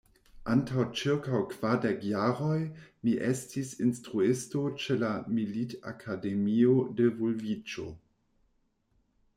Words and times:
Antaŭ 0.51 0.85
ĉirkaŭ 1.01 1.41
kvardek 1.51 2.07
jaroj 2.11 2.55
mi 3.09 3.13
estis 3.27 3.75
instruisto 3.89 4.63
ĉe 4.85 4.99
la 5.05 5.13
militakademio 5.37 6.75
de 7.03 7.11
Vulviĉo. 7.21 7.89